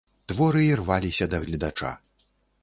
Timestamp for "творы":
0.31-0.63